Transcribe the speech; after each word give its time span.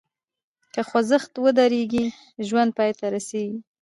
که 0.73 0.81
خوځښت 0.89 1.31
ودریږي، 1.43 2.05
ژوند 2.47 2.71
پای 2.77 2.91
ته 2.99 3.05
رسېږي. 3.13 3.59